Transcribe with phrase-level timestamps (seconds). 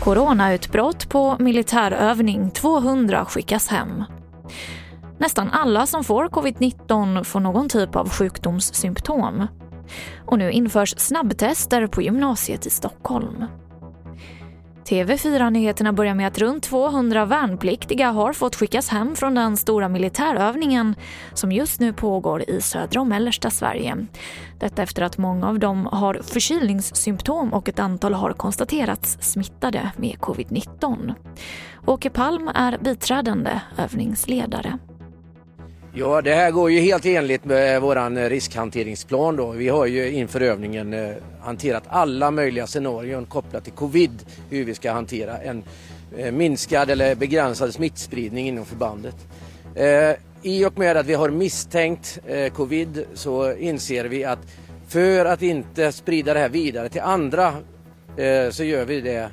[0.00, 4.04] Coronautbrott på militärövning, 200 skickas hem.
[5.18, 9.46] Nästan alla som får covid-19 får någon typ av sjukdomssymptom.
[10.26, 13.44] Och nu införs snabbtester på gymnasiet i Stockholm.
[14.84, 20.94] TV4-nyheterna börjar med att runt 200 värnpliktiga har fått skickas hem från den stora militärövningen
[21.34, 24.06] som just nu pågår i södra och mellersta Sverige.
[24.60, 30.16] Detta efter att många av dem har förkylningssymptom och ett antal har konstaterats smittade med
[30.16, 31.14] covid-19.
[31.86, 34.78] Åke Palm är biträdande övningsledare.
[35.94, 39.36] Ja, det här går ju helt enligt med vår riskhanteringsplan.
[39.36, 39.50] Då.
[39.50, 44.74] Vi har ju inför övningen eh, hanterat alla möjliga scenarion kopplat till covid, hur vi
[44.74, 45.64] ska hantera en
[46.16, 49.16] eh, minskad eller begränsad smittspridning inom förbandet.
[49.74, 52.18] Eh, I och med att vi har misstänkt
[52.52, 54.38] covid så inser vi att
[54.88, 57.54] för att inte sprida det här vidare till andra
[58.50, 59.30] så gör vi det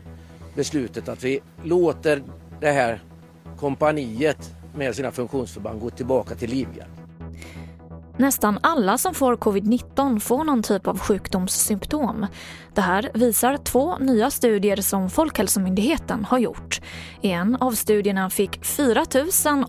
[0.55, 2.23] beslutet att vi låter
[2.61, 3.03] det här
[3.57, 6.89] kompaniet med sina funktionsförband gå tillbaka till Livgarde.
[8.19, 12.27] Nästan alla som får covid-19 får någon typ av sjukdomssymptom.
[12.73, 16.81] Det här visar två nya studier som Folkhälsomyndigheten har gjort.
[17.21, 19.05] I en av studierna fick 4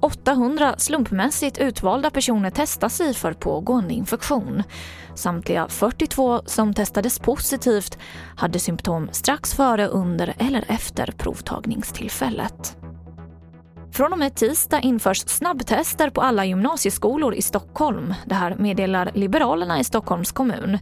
[0.00, 4.62] 800 slumpmässigt utvalda personer testa sig för pågående infektion.
[5.14, 7.98] Samtliga 42 som testades positivt
[8.36, 12.79] hade symptom strax före, under eller efter provtagningstillfället.
[14.00, 18.14] Från och med tisdag införs snabbtester på alla gymnasieskolor i Stockholm.
[18.26, 20.78] Det här meddelar Liberalerna i Stockholms kommun.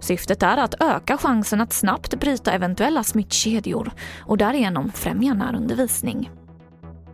[0.00, 6.30] Syftet är att öka chansen att snabbt bryta eventuella smittkedjor och därigenom främja närundervisning.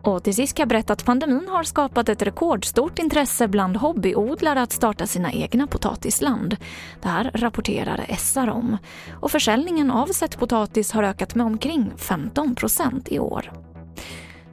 [0.02, 4.62] Och till sist kan jag berätta att pandemin har skapat ett rekordstort intresse bland hobbyodlare
[4.62, 6.56] att starta sina egna potatisland.
[7.02, 8.76] Det här rapporterar SR om.
[9.20, 13.67] Och försäljningen av potatis har ökat med omkring 15 procent i år.